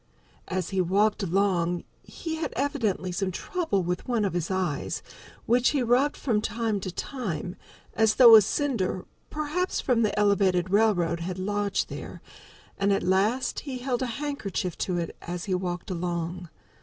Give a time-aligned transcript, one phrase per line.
[0.47, 5.03] As he walked along he had evidently some trouble with one of his eyes,
[5.45, 7.55] which he rubbed from time to time,
[7.93, 12.19] as though a cinder, perhaps, from the Elevated Railroad had lodged there,
[12.79, 16.49] and at last he held a handkerchief to it as he walked along.